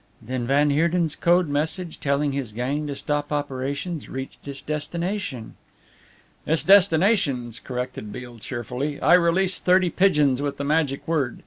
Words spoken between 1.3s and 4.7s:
message telling his gang to stop operations reached its